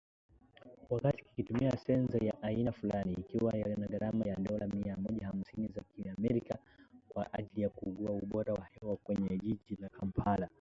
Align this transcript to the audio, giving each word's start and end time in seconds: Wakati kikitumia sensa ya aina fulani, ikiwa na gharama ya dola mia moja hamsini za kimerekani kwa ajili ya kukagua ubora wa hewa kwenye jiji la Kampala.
Wakati 0.89 1.23
kikitumia 1.23 1.77
sensa 1.77 2.17
ya 2.25 2.43
aina 2.43 2.71
fulani, 2.71 3.13
ikiwa 3.13 3.53
na 3.53 3.87
gharama 3.87 4.25
ya 4.25 4.35
dola 4.35 4.67
mia 4.67 4.97
moja 4.97 5.27
hamsini 5.27 5.67
za 5.67 5.81
kimerekani 5.81 6.61
kwa 7.09 7.33
ajili 7.33 7.61
ya 7.61 7.69
kukagua 7.69 8.11
ubora 8.11 8.53
wa 8.53 8.67
hewa 8.79 8.97
kwenye 8.97 9.37
jiji 9.37 9.75
la 9.81 9.89
Kampala. 9.89 10.49